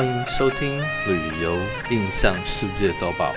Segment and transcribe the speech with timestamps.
[0.00, 1.58] 欢迎收听《旅游
[1.90, 3.34] 印象世界周报》。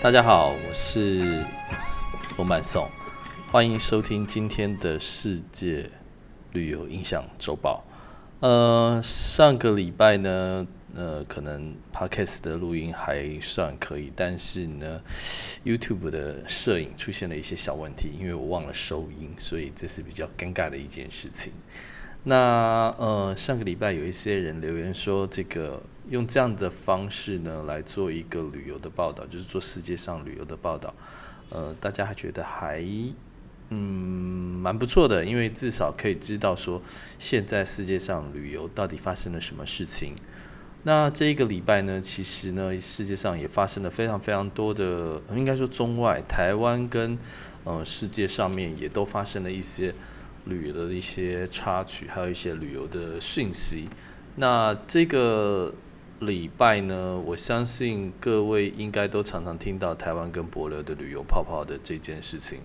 [0.00, 1.44] 大家好，我是
[2.38, 2.88] 罗曼颂，
[3.50, 5.90] 欢迎收听今天的世界
[6.52, 7.84] 旅游印象周报。
[8.40, 15.02] 呃，上个礼拜呢，呃，可能 Podcast 的录音还算可以，但是呢
[15.66, 21.52] ，YouTube 的摄影出现了一些小问题，因为我忘了收音，所以这是比较尴尬的一件事情。
[22.26, 30.94] 那呃，上个礼拜有一些人留言说，这个用这样的方式呢来做一个旅游的报道，就是做世界上旅游的报道，
[31.50, 32.82] 呃，大家还觉得还
[33.68, 36.80] 嗯蛮不错的，因为至少可以知道说
[37.18, 40.14] 现在世界上旅游到底发生了什么事情。
[40.84, 47.18] 那这一个礼拜呢，其实呢，世界上也发生了非常非常多的，应该说中外、台湾跟
[47.64, 49.94] 呃世界上面也都发生了一些。
[50.44, 53.88] 旅游的一些插曲，还有一些旅游的讯息。
[54.36, 55.72] 那这个
[56.20, 62.58] 礼拜呢，我相信各位应该都常常听到台湾跟博流的旅游泡泡的这件事情。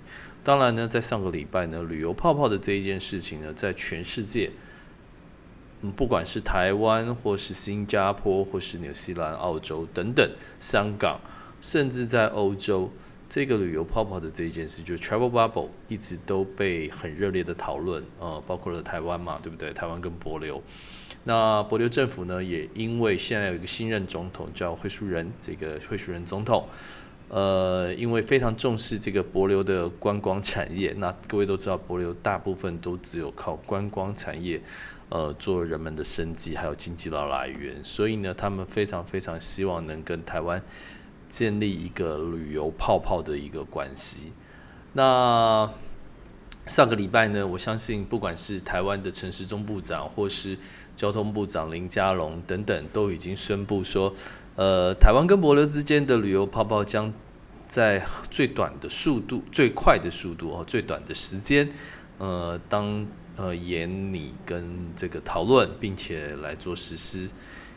[0.44, 4.52] 当然呢，在上个礼拜呢，旅游泡泡的这一件事情呢，在全世界，
[5.82, 11.20] 嗯，不管是台湾或是新加坡或是纽西兰、澳洲等等，香港，
[11.62, 12.92] 甚至在欧洲。
[13.30, 19.72] 这个旅游泡泡的这一件事，就是 travel bubble，一直都被很热烈的讨论，呃，包括了台湾嘛，对不对？
[19.72, 20.60] 台湾跟博流，
[21.26, 26.68] 那博流政府呢，也因为现在有一个新任总统叫惠树仁，这个惠树仁总统，
[27.28, 34.60] 呃，因为非常重视这个博流的观光产业，那各位都知道，博流大部分都只有靠观光产业，
[35.10, 40.60] 呃，做人们的生计还有经济的来源，所以呢，他们非常非常希望能跟台湾。
[41.30, 44.34] 建立一个旅游泡泡的一个关系。
[44.94, 45.72] 那
[46.66, 50.58] 上个礼拜呢，我相信不管是台湾的陈时中部长，或是
[50.96, 54.14] 交通部长林佳龙等等，都已经宣布说，
[54.56, 57.14] 呃，台湾跟伯乐之间的旅游泡泡将
[57.68, 61.70] 在最短的速度、最快的速度和最短的时间，
[62.18, 67.30] 呃，当呃研拟跟这个讨论，并且来做实施。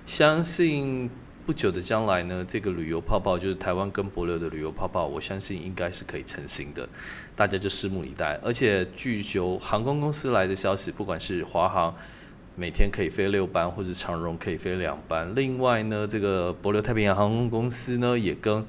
[0.07, 1.11] 相信。
[1.45, 6.89] 不久的将来呢，这个旅游泡泡就是台湾跟博流的旅游泡泡，我相信应该是可以成型的，
[7.35, 8.39] 大家就拭目以待。
[8.45, 11.93] 而且据由航空公司来的消息，不管是华航
[12.55, 15.35] 每天可以飞六班，或者长荣可以飞两班。
[15.35, 18.65] 另外呢，这个博流太平洋航空公司呢，也跟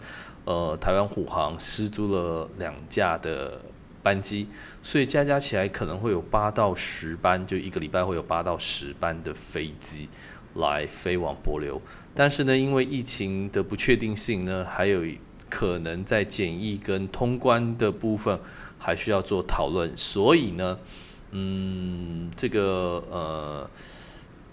[0.46, 3.62] 呃台湾虎航失租了两架的
[4.02, 4.48] 班机，
[4.82, 10.10] 所以加加起来可能会有八到十班，就一个礼拜会有八到十班的飞机。
[10.56, 11.81] 来飞往博流，
[12.14, 15.03] 但是呢，因为疫情的不确定性呢，还有
[15.50, 18.40] 可能在检疫跟通关的部分
[18.78, 20.78] 还需要做讨论，所以呢，
[21.31, 23.69] 嗯，这个呃，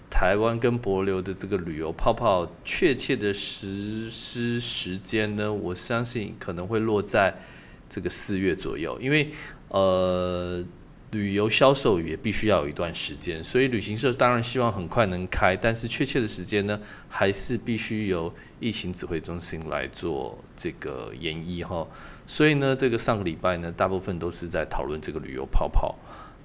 [0.09, 7.39] 台湾跟博流的这个旅游泡泡确切的实施时间呢，我相信可能会落在
[7.87, 9.31] 这个四月左右，因为
[9.69, 10.65] 呃。
[11.11, 16.79] 旅游销售也必须要有一段时间，所以旅行社当然希望很快能开，但是确切的时间呢，
[17.09, 21.85] 还是必须由疫情指挥中心来做这个演绎哈。
[22.25, 25.95] 所以呢，这个上个礼拜呢，大部分都是在讨论这个旅游泡泡。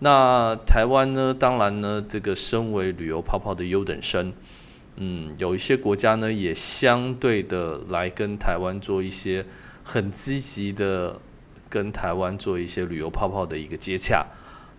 [0.00, 4.32] 那台湾呢，当然呢，这个身为旅游泡泡的优等生，
[4.96, 9.46] 嗯，有一些国家呢，也相对的来跟台湾做一些
[9.84, 11.20] 很积极的
[11.68, 14.26] 跟台湾做一些旅游泡泡的一个接洽。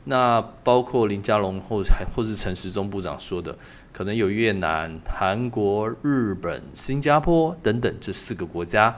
[0.09, 3.57] 那包括林佳龙或还或是陈时中部长说的，
[3.91, 8.95] 可能有越南、韩国、日本、新加坡等等这四个国家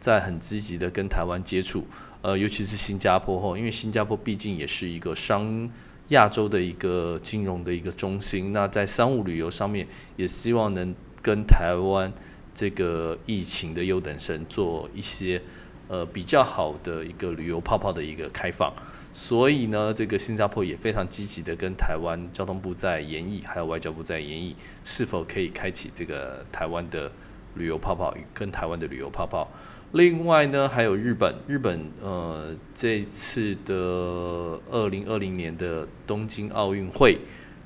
[0.00, 1.86] 在很积极的跟台湾接触，
[2.22, 5.70] 呃，尤其是新加坡吼，因为新加坡毕竟也是一个商
[6.08, 12.10] 亚洲的一个金融的一个中心，那在商务旅游上面也希望能跟台湾
[12.54, 15.42] 这个疫情的优等生做一些
[15.88, 18.72] 呃比较好的一个旅游泡泡的一个开放。
[19.16, 24.54] 所以呢，这个新加坡也非常积极的跟台湾交通部在研议，还有外交部在研议，
[24.84, 27.10] 是否可以开启这个台湾的
[27.54, 29.50] 旅游泡泡，跟台湾的旅游泡泡。
[29.92, 37.18] 另外呢，还有日本，日本呃这次的二零二零年的东京奥运会，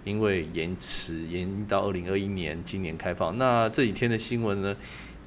[0.04, 3.36] 因为延迟延到二零二一年今年开放。
[3.38, 4.76] 那这几天的新闻呢，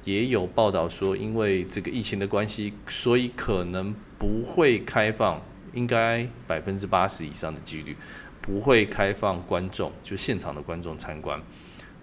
[0.04, 5.42] 也有报道说，因为这个疫情的关系，所以可能不会开放。
[5.74, 7.96] 应该百分之八十以上的几率
[8.40, 11.42] 不会开放观众，就现场的观众参观。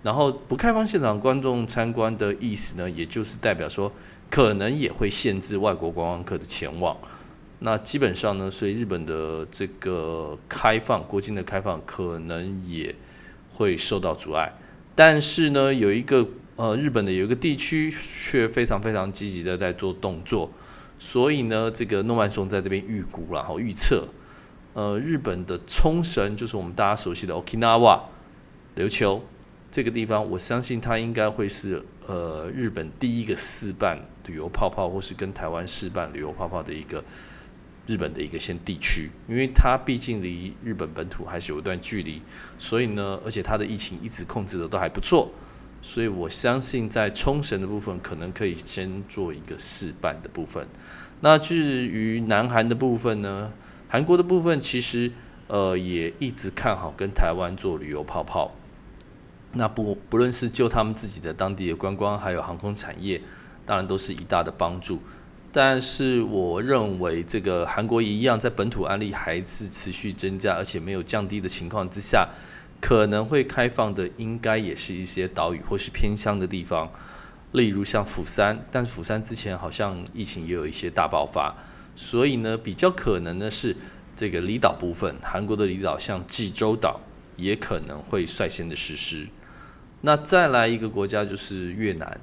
[0.04, 3.92] 然后不开放现场观众参观的意思呢，也就是代表说，
[4.30, 6.98] 可能也会限制外国观光客的前往。
[7.60, 12.96] 那基本上呢，所以日本的这个开放，国境的开放可能也
[13.52, 14.52] 会受到阻碍。
[14.96, 20.52] 但是呢，有一个呃，日本的有一个地区却非常非常积极的在做动作，
[21.02, 24.08] 所以呢，这个诺曼松在这边预估然后预测，
[24.76, 28.02] 呃，日本的冲绳就是我们大家熟悉的 Okinawa
[28.76, 29.24] 琉球
[29.72, 37.04] 这个地方，我相信它应该会是呃日本第一个试办旅游泡泡，或是跟台湾试办旅游泡泡的一个。
[37.88, 42.22] 日本的一个先地区，因为它毕竟离日本本土还是有一段距离，
[42.60, 45.30] 所以呢，而且它的疫情一直控制的都还不错，
[45.82, 50.68] 所以我相信在冲绳的部分可能可以先做一个试办的部分。
[51.22, 53.52] 那至于南韩的部分呢，
[53.88, 55.12] 韩国的部分其实
[55.48, 58.56] 呃也一直看好跟台湾做旅游泡泡。
[59.54, 63.22] 那不不论是就他们自己的当地的观光，还有航空产业，
[63.66, 65.02] 当然都是一大的帮助。
[65.52, 72.30] 但是我认为，这个韩国一样，在本土案例还是持续增加，而且没有降低的情况之下，
[72.82, 76.92] 可能会开放的，应该也是一些岛屿或是偏乡的地方，
[77.52, 78.66] 例如像釜山。
[78.72, 81.56] 但是釜山之前好像疫情也有一些大爆发，
[81.96, 83.78] 所以呢，比较可能的是
[84.16, 87.00] 这个离岛部分，韩国的离岛像济州岛
[87.38, 89.28] 也可能会率先的实施。
[90.02, 92.20] 那再来一个国家就是越南。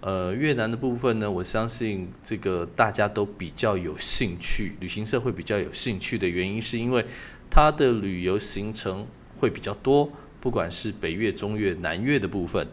[0.00, 7.04] 呃，越南的部分呢，我相信这个大家都比较有兴趣，旅行社会比较有兴趣的原因，是因为
[7.50, 12.66] 它的旅游行程会比较多，不管是北越、中越、南越的部分，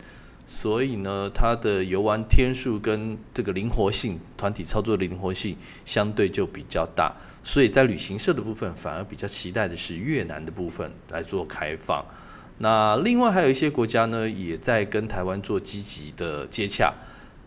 [0.47, 12.03] 所以呢，它的游玩天数跟这个灵活性、团体操作的灵活性相对就比较大，所以在旅行社的部分反而比较期待的是越南的部分来做开放。
[12.57, 16.93] 那另外还有一些国家呢，也在跟台湾做积极的接洽。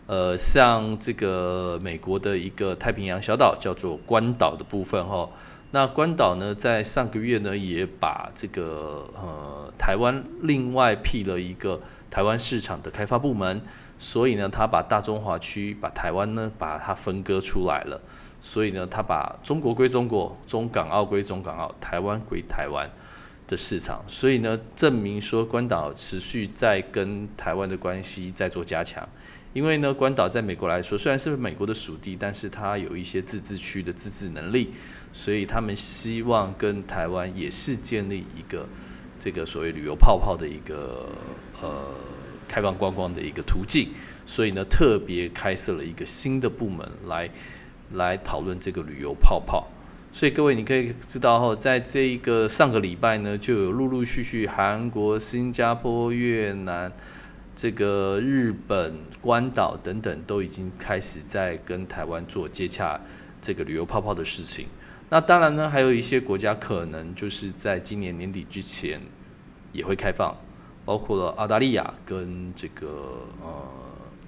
[0.05, 5.29] 呃，像这个美国的一个太平洋小岛叫做关岛的部分哈，
[5.71, 11.79] 那关岛呢，在上个月呢，也把这个呃台湾另外辟了一个
[12.09, 13.61] 台湾市场的开发部门，
[13.99, 18.01] 所以呢，他把大中华区把台湾呢把它分割出来了，
[18.41, 22.89] 所以呢，他把中国归中国，中港澳归中港澳，台湾归台湾
[23.47, 29.07] 的市场，所以呢，证明说关岛持续在跟台湾的关系在做加强。
[29.51, 34.69] 因为呢，关岛在美国来说虽然是美国的属地，但是它有一些自治区的自治能力，
[35.11, 38.67] 所以他们希望跟台湾也是建立一个
[39.17, 41.09] 这个所谓旅游泡泡的一个
[41.63, 41.83] 呃
[42.47, 43.89] 开放观光的一个途径，
[44.23, 47.31] 所以呢，特别开设了一个新的部门来
[47.93, 49.67] 来讨论这个旅游泡泡。
[50.13, 56.93] 所以各位你可以知道哈，在这一个上个礼拜呢，就有陆陆续续韩国、新加坡、越南。
[57.61, 62.97] 这个日本关岛等等都已经开始在跟台湾做接洽，
[63.41, 64.67] 这个旅游泡泡的事情。
[65.09, 69.01] 那当然呢，还有一些国家可能就是在今年年底之前
[69.73, 70.37] 也会开放，
[70.85, 73.67] 包括了澳大利亚跟这个呃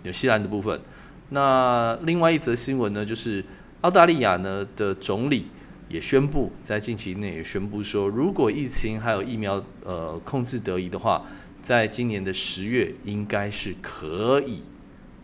[0.04, 0.82] 纽西兰的部分。
[1.30, 3.46] 那另外一则新闻呢，就是
[3.80, 5.48] 澳大利亚呢的总理
[5.88, 11.26] 也宣布，在近期内也宣布说，如果疫情还有疫苗呃控制得宜的话。
[11.62, 14.64] 在今年的十月，应该是可以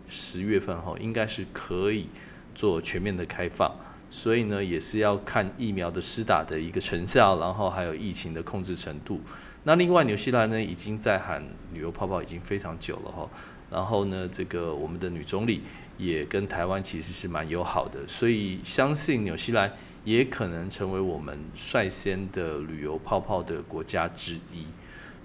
[0.07, 2.07] 十月份后应该是可以
[2.53, 3.75] 做全面的开放，
[4.11, 9.19] 所以呢，也是要看疫苗的施打的一个成效，然后还有疫情的控制程度。
[9.63, 13.29] 那另外，纽西兰呢，已经在喊旅游泡泡已经非常久了哈，
[13.71, 15.63] 然后呢，这个我们的女总理
[15.97, 19.73] 也跟台湾其实是蛮友好的，所以相信纽西兰
[20.05, 24.67] 也可能成为我们率先的旅游泡泡的国家之一。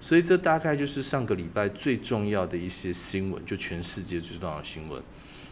[0.03, 5.01] 所以这大概就是上个礼拜最重要的一些新闻，就全世界最重要的新闻。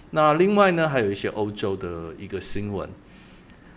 [0.10, 2.90] 那另外呢，还有一些欧洲的一个新闻。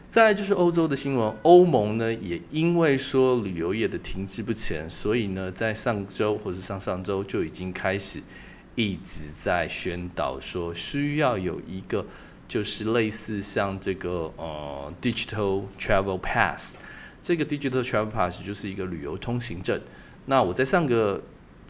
[0.08, 8.20] 再就是欧洲的新闻，欧盟呢也因为说旅游业的停滞不前，所以呢在上周或是上上周就已经开始
[8.74, 12.04] 一直在宣导说需要有一个
[12.48, 16.80] 就是类似像这个呃 digital travel pass，
[17.22, 19.80] 这个 digital travel pass 就是一个旅游通行证。
[20.26, 21.22] 那我在上个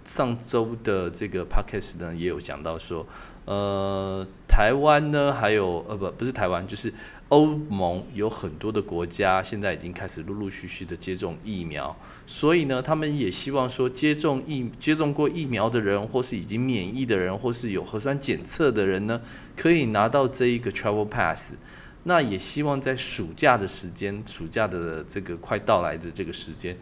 [0.05, 3.07] 上周的这个 podcast 呢，也有讲到说，
[3.47, 6.93] 呃，台湾呢，还有呃不不是台湾，就是
[7.31, 11.97] 欧盟有很多的国家现在已经开始陆陆续续的接种疫苗，
[12.27, 19.21] 所以呢，他们也希望说，接种疫接种过疫苗的人，或是已经免疫的人，或是有核酸检测的人呢，
[19.57, 21.57] 可以拿到这一个 travel pass。
[22.05, 26.77] 那也希望在暑假的时间，暑假的这个快到来的这个时间。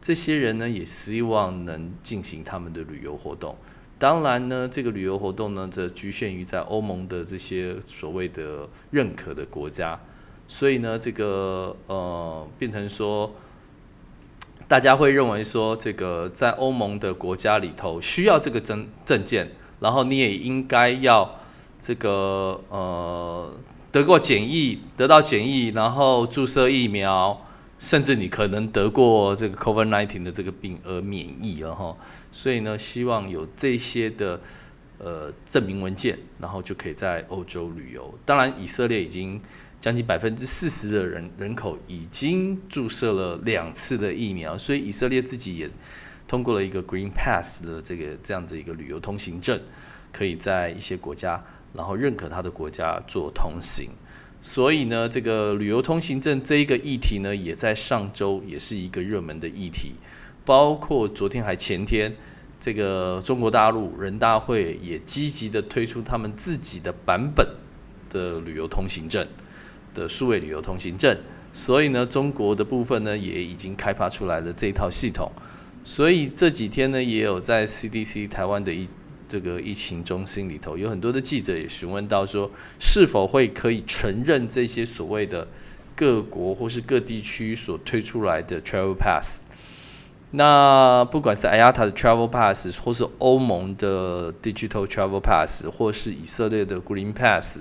[0.00, 3.56] 这些人呢，也希望能进行他们的旅游活动。
[3.98, 10.00] 当然呢，这个旅游活动呢，则局限于在欧盟的这些所谓的认可的国家。
[10.46, 13.34] 所以呢，这个呃，变成说，
[14.68, 19.50] 大家会认为说，这个在欧盟的国家里头需要这个证证件，
[19.80, 21.40] 然后你也应该要
[21.80, 23.52] 这个呃
[23.90, 27.44] 得过检疫，得到检疫，然后注射疫苗，
[27.78, 31.96] 甚至你可能得过这个 COVID-19 的这个病而免疫了哈。
[32.30, 34.40] 所以呢，希望有这些的
[34.98, 38.18] 呃证明文件，然后就可以在欧洲旅游。
[38.24, 39.40] 当然，以色列已经。
[39.80, 45.70] 将近百分之四十的人人口已经注射了两次的疫苗，所以以色列自己也
[46.26, 49.60] 通过了一个 Green Pass 的这个这样子一个旅游通行证，
[50.12, 53.90] 可以在一些国家，然后认可他的国家做通行。
[54.40, 59.92] 所以呢，这个旅游通行证这一个议题呢，也在上周也是一个热门的议题，
[60.44, 62.16] 包括昨天还前天，
[62.58, 67.46] 这个中国大陆人大会也积极的推出他们自己的版本
[68.08, 69.26] 的旅游通行证。
[69.94, 71.18] 的数位旅游通行证，
[71.52, 75.32] 所以呢，中国的部分呢也已经开发出来了这套系统。
[75.82, 78.86] 所以这几天呢，也有在 CDC 台湾的一
[79.28, 85.46] 这个疫情中心里头，有很多的记者也询问到说，是否会可以承认这些所谓的
[85.94, 89.44] 各国或是各地区所推出来的 Travel Pass？
[90.30, 97.60] 那不管是 IATA 的 Travel Pass，或是欧盟的 Digital Travel Pass，或是以色列的 Green Pass。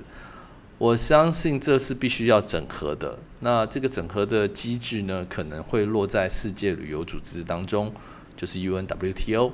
[0.78, 3.20] 我相信这是必须要整合的。
[3.40, 7.92] 那这个整合的机制呢，可能会落在世界旅游组织当中，
[8.36, 9.54] 就是 UNWTO。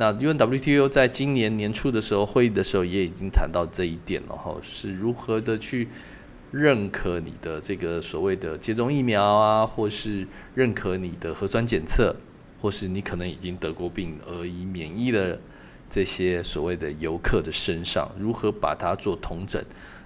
[0.00, 5.88] 那 UNWTO 在今年年初的时候会议的时候，也已经谈到这一点了哈，是如何的去
[6.52, 12.14] 认可你的这个所谓的接种疫苗啊，或是认可你的核酸检测，
[12.60, 15.40] 或是你可能已经得过病而已免疫的
[15.90, 19.60] 这些所谓的游客的身上，如何把它做同整。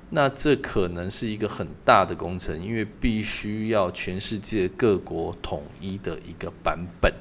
[0.08, 7.12] 那这可能是一个很大的工程，因为必须要全世界各国统一的一个版本，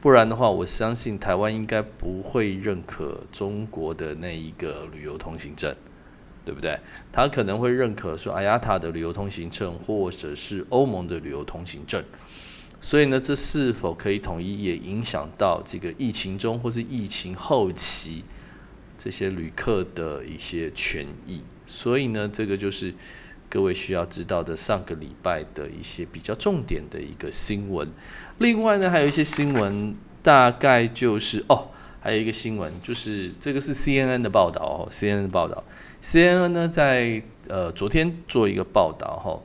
[0.00, 5.74] 不然的话，我相信台湾应该不会认可中国的那一个旅游通行证，
[6.44, 6.78] 对不对？
[7.10, 12.04] 他可能会认可说阿亚塔的旅游通行证，或者是欧盟的旅游通行证。
[12.80, 18.22] 所以呢，这是否可以统一，也影响到这个疫情中或是疫情后期
[18.96, 21.42] 这些旅客的一些权益。
[21.66, 22.94] 所以呢，这个就是
[23.48, 27.88] 各位需要知道的上个礼拜的一些比较重点的一个新闻。
[28.38, 31.68] 另外呢，还有一些新闻，大概就是哦，
[32.00, 35.64] 还有一个新闻，就是这个是 CNN 的报道哦，CNN 的报道
[36.02, 39.40] ，CNN 呢在呃昨天做一个报道哈，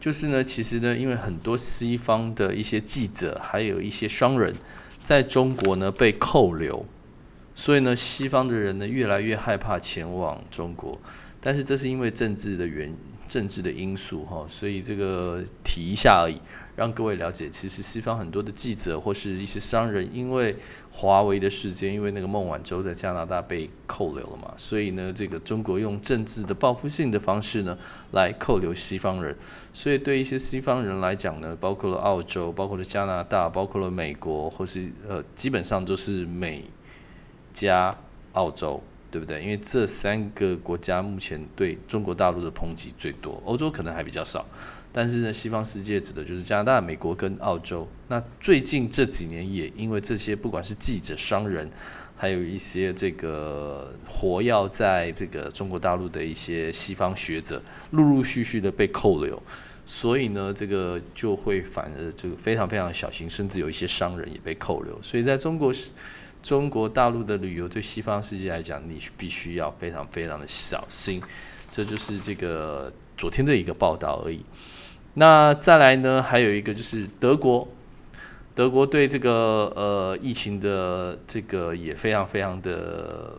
[0.00, 4.54] 就是呢，其实呢，因为很多西方的一些记者，还有一些商人，
[5.02, 6.84] 在中国呢被扣留，
[7.54, 11.00] 所以呢，西方的人呢越来越害怕前往中国。
[11.40, 12.92] 但是这是因为政治的原
[13.28, 16.40] 政治的因素哈，所以这个提一下而已，
[16.76, 20.56] 让各位了解，其实西方很多的记者或是一些商人，因为
[20.90, 27.76] 华为的事件，因为那个孟晚舟在加拿大被扣留了嘛，所以呢，这个中国用政治的报复性的方式呢，
[28.12, 29.36] 来扣留西方人，
[29.72, 36.64] 所以对一些西方人来讲呢，包括了澳洲，包括了加拿大，包括了美国，或是呃，基本上都是美
[37.52, 37.96] 加
[38.32, 38.82] 澳洲。
[39.16, 39.42] 对不对？
[39.42, 44.44] 因为这三个国家目前对中国大陆的抨击最多，欧洲可能还比较少。
[44.92, 47.88] 但是呢，西方世界指的就是加拿大、美国跟澳洲。
[48.08, 51.66] 那最近这几年也因为这些，不管是记者、商人，
[52.14, 59.42] 还有一些这个活跃在这个中国大陆的一些西方学者，陆陆续续的被扣留，
[59.86, 65.00] 所以呢，这个就会反而这个非常非常小心，甚至有一些商人也被扣留。
[65.02, 65.72] 所以在中国。
[66.46, 71.20] 中国大陆的旅游对西方世界来讲，你必须要非常非常的小心。
[71.72, 74.44] 这就是这个昨天的一个报道而已。
[75.14, 77.66] 那再来呢，还有一个就是德国，
[78.54, 83.38] 德国对这个呃疫情的这个也非常非常的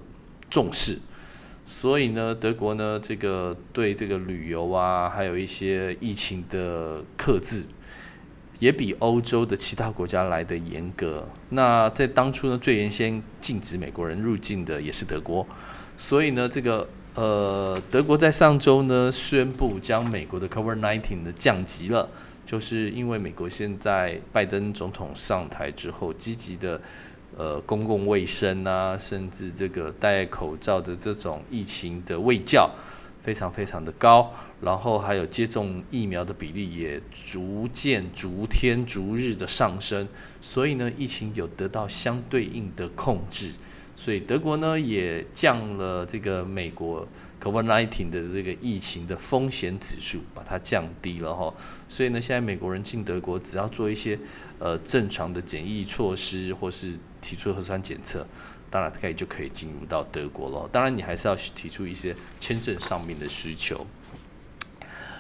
[0.50, 1.00] 重视，
[1.66, 7.68] 所以呢，德国呢这个对这个旅游啊，还有一些疫情的克制。
[8.60, 11.28] 也比欧洲的其他国家来的严格。
[11.50, 15.46] 那在当初呢，最原先禁止美国人入境的也是德国。
[15.98, 22.10] 所以呢，这个呃，德国在上周呢宣布将美国的 COVID-19 的降级了，
[22.46, 26.80] 就是因为美国现在拜登总统上台之后，积极的
[27.36, 32.70] 呃公共卫生啊，甚至这个戴口罩的这种疫情的卫教。
[33.28, 34.32] 非常非常的高，
[34.62, 40.08] 然后还有接种疫苗的比例也逐渐逐天逐日的上升，
[40.40, 43.52] 所以呢，疫情有得到相对应的控制。
[43.98, 47.06] 所以德国呢也降了这个美国
[47.44, 51.54] COVID-19 的这个疫情的风险指数，把它降低了哈。
[51.90, 54.18] 所以呢，现在美国人进德国只要做一些
[54.60, 58.26] 呃正常的检疫措施，或是提出核酸检测。
[58.70, 60.70] 当然可以就可以进入到德国了。
[60.72, 63.86] 当然你还是要提出一些签证上面的需求。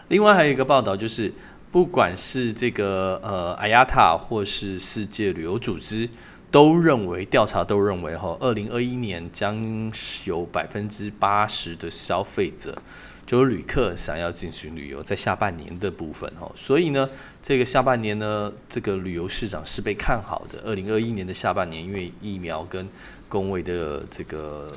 [0.09, 1.33] 另外还有一个报道就是，
[1.71, 6.09] 不管是这个呃 IATA 或是世界旅游组织，
[6.49, 9.91] 都认为调查都认为哈，二零二一年将
[10.25, 12.81] 有百分之八十的消费者。
[13.27, 17.09] 就是旅客想要进行旅游，在下半年的部分哦，所以呢，
[17.41, 20.61] 这个下半年呢，这个旅游市场是被看好的。
[20.63, 22.87] 二零二一年的下半年，因为疫苗跟
[23.27, 24.71] 工位的这个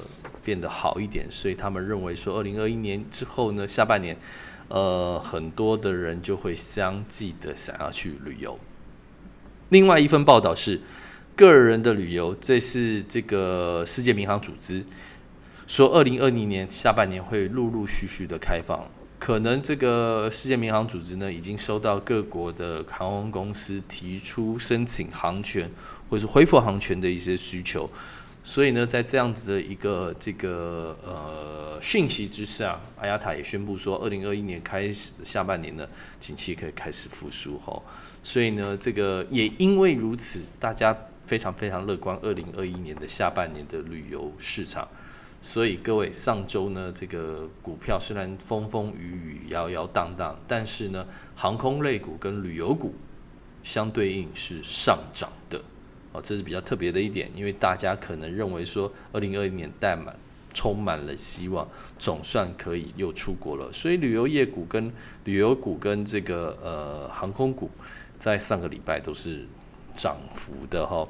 [0.45, 4.19] 变得好一点，所以他们认为说，二零二一年之后呢，下半年，
[4.67, 8.59] 呃，很多的人就会相继的想要去旅游。
[9.69, 10.81] 另外一份报道是，
[11.37, 14.85] 个人的旅游，这是这个世界民航组织。
[15.71, 18.85] 说二零二零年下半年会陆陆续续的开放，
[19.21, 25.71] 可能这个世界民航组织呢已经收到各国的航空公司提出申请航权
[26.09, 27.89] 或者是恢复航权的一些需求，
[28.43, 35.87] 所以呢，在这样子的一个这个呃讯息之下，阿亚塔也宣布说，二零二一年开始下半年呢，
[36.19, 37.81] 景气可以开始复苏吼，
[38.25, 40.99] 所以呢，这个也因为如此，大家
[41.29, 44.89] 非常非常乐观，二零二一年的下半年的旅游市场。
[45.43, 52.95] 所以各位，上周呢，这个股票虽然风风雨雨、摇摇荡荡，但是呢，航空类股跟旅游股
[53.63, 55.59] 相对应是上涨的，
[56.13, 60.15] 哦，这是比较特别的一点，因为大家可能认为说，二零二一年带满
[60.53, 61.67] 充满了希望，
[61.99, 64.93] 总算可以又出国了，所以旅游业股跟
[65.25, 67.71] 旅游股跟这个呃航空股
[68.19, 69.47] 在上个礼拜都是
[69.95, 71.09] 涨幅的哈。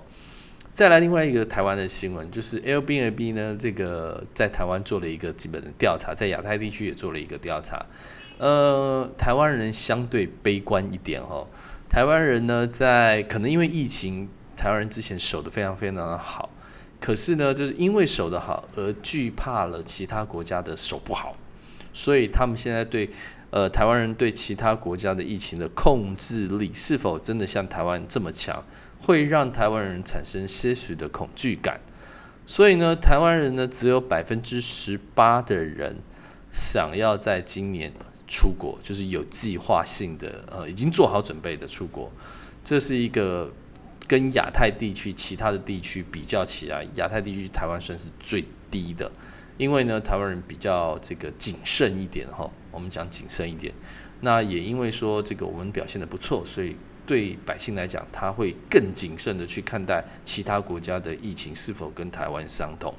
[0.72, 7.84] 再来另外一个台湾的新闻，就是 Airbnb 呢，这个在台湾做了一个基本的调查，在亚太地区也做了一个调查。
[8.38, 11.46] 呃，台湾人相对悲观一点哦。
[11.88, 16.48] 台湾人呢，在可能因为疫情，台湾人之前守得非常非常的好，
[17.00, 21.36] 可是呢，就是因为守得好而惧怕了其他国家的守不好，
[21.92, 23.10] 所以他们现在对
[23.50, 28.64] 呃台湾人对其他国家的疫情的控制力是否真的像台湾这么强？
[29.02, 31.80] 会让台湾人产生些许的恐惧感，
[32.46, 35.96] 所以呢，台湾人呢只有百分之十八的人
[36.52, 37.92] 想要在今年
[38.28, 42.12] 出国，就是有计划性的，呃，已经做好准备的出国。
[42.62, 43.50] 这是一个
[44.06, 49.10] 跟亚太地区其他的地区比较起来，亚太地区台湾算是最低的，
[49.56, 53.72] 因为呢，台湾人比较这个谨慎一点哈，我们讲谨慎一点。
[54.20, 56.76] 那也因为说这个我们表现的不错，所以。
[57.10, 62.94] 对百姓来讲，他会更谨慎的去看待其他国家的疫情是否跟台湾相同。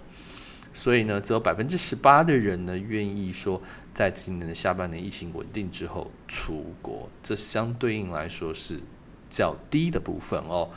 [0.73, 3.61] 所以呢，只有百分之十八的人呢愿意说，
[3.93, 8.81] 在今年的下半年疫情稳定之后出国，这相对应来说是
[9.29, 10.67] 较低的部分哦。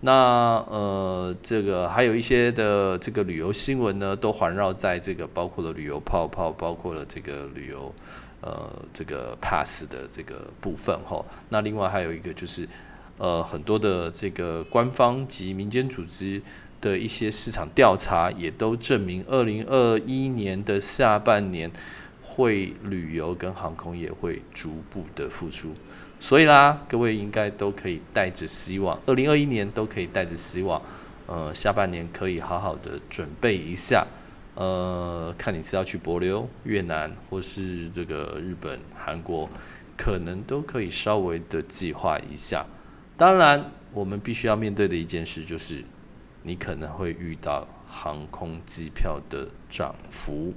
[0.00, 7.92] 那呃，这个还有一些的这个旅游新闻呢，都环绕在这个，包括了旅游泡泡，包括了这个旅游。
[8.40, 12.68] 呃，这个 pass 的这个部分哈，那另外还有一个就是，
[13.18, 16.40] 呃，很多的这个官方及民间组织
[16.80, 21.68] 的一些市场调查，也都证明，二零二一年的下半年
[22.22, 25.74] 会旅游跟航空业会逐步的复苏，
[26.20, 30.80] 所以啦，各位应该都可以带着希望，二零二一年都可以带着希望，
[31.26, 34.06] 呃，下半年可以好好的准备一下。
[34.58, 39.48] 呃，看你是要去博流、越南，或是这个日本、韩国，
[39.96, 42.66] 可能都可以稍微的计划一下。
[43.16, 45.84] 当然，我们必须要面对的一件事就是，
[46.42, 50.52] 你可能会遇到航空机票的涨幅，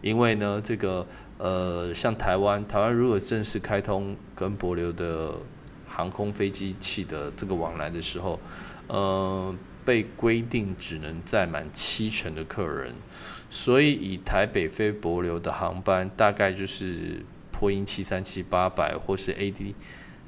[0.00, 5.34] 因为呢，这个呃，像台湾，台湾如果正式开通跟博流的
[5.86, 8.40] 航空飞机器的这个往来的时候，
[8.86, 12.94] 呃，被规定只能载满七成的客人。
[13.50, 19.74] 所以，以台北飞博流的航班，大概就是波音七三七八百，或是 A D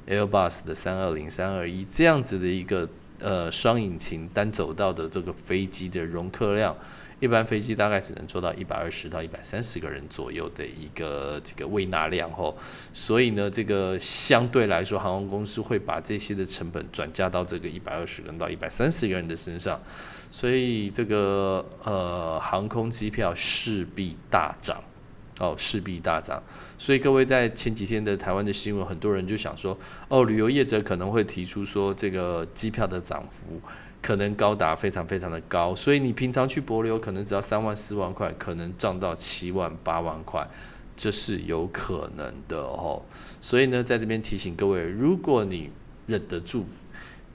[0.07, 2.87] Airbus 的三二零、三二一这样子的一个
[3.19, 6.77] 呃双引擎单走道的这个飞机的容客量，
[7.19, 12.57] 一般飞机大概只能做到一百二十到一百三十个人左右的一个这个位纳量吼。
[12.93, 19.81] 所以呢，这个相对来说，航空公司会把这些的成本转嫁到这个一百二十人到一百三十个人的身上。
[20.31, 24.83] 所以这个呃航空机票势必大涨，
[25.39, 26.43] 哦势必大涨。
[26.77, 29.77] 所以各位在前几天的台湾的新闻，很多人就想说，
[30.09, 33.61] 哦旅游业者可能会提出说，这个机票的涨幅
[34.05, 40.47] 可能高达非常非常的高，所以你平常去博流可能只要三万四万块，可能涨到七万八万块，
[40.95, 43.01] 这是有可能的哦。
[43.41, 45.71] 所以呢，在这边提醒各位，如果你
[46.05, 46.67] 忍得住。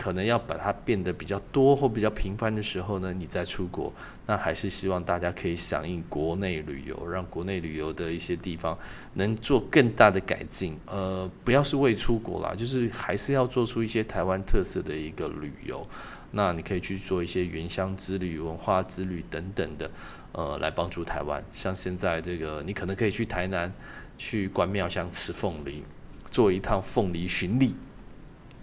[0.00, 3.92] 可能要把它变得比较多或比较频繁的时候呢，你再出国，
[4.24, 8.78] 那还是希望大家可以响应国内旅游，让国内旅游的一些地方
[9.12, 10.74] 能做更大的改进。
[10.86, 15.86] 呃，不要是为出国啦，就是还是要做出一些台湾特色的一个旅游。
[16.30, 19.90] 那你可以去做一些原乡之旅、文化之旅等等的，
[20.32, 21.44] 呃，来帮助台湾。
[21.52, 23.70] 像现在这个，你可能可以去台南
[24.16, 25.84] 去关庙乡吃凤梨，
[26.30, 27.74] 做一趟凤梨巡礼。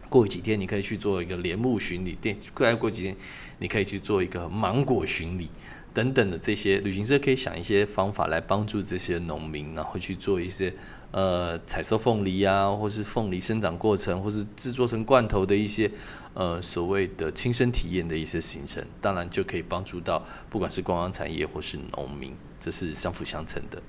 [0.10, 3.16] 过几天你可以去做一个莲雾巡礼，电再过几天
[3.60, 5.50] 你可以去做一个芒果巡礼
[5.94, 10.74] 等等的这些旅行社可以想一些方法来帮助这些农民，然后去做一些
[11.12, 15.90] 呃采收凤梨啊，或是凤梨生长过程，或是制作成罐头的一些
[16.36, 23.82] 呃所谓的亲身体验的一些行程，当然就可以帮助到不管是观光产业或是农民，这是相辅相成的。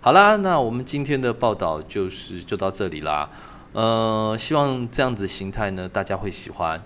[0.00, 3.30] 好啦，那我们今天的报道就是就到这里啦。
[3.72, 6.82] 呃，希望这样子形态呢，大家会喜欢。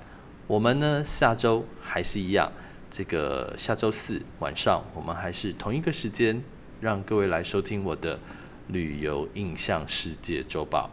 [0.46, 2.52] 我们呢，下周还是一样，
[2.88, 6.44] 这个下周四晚上，我们还是同一个时间，
[6.80, 8.20] 让各位来收听我的
[8.68, 10.88] 旅游印象世界周报。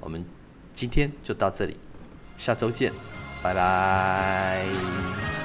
[0.00, 0.24] 我们
[0.72, 1.76] 今天就到这里，
[2.38, 2.92] 下周见，
[3.42, 5.41] 拜拜。